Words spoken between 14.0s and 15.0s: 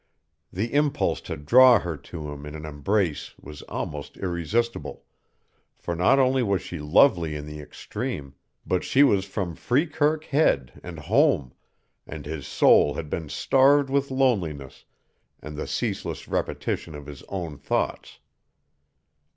loneliness